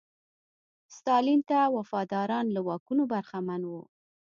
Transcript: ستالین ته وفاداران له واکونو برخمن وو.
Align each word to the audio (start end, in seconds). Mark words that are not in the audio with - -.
ستالین 0.97 1.41
ته 1.49 1.59
وفاداران 1.77 2.45
له 2.55 2.61
واکونو 2.67 3.03
برخمن 3.13 3.61
وو. 3.69 3.81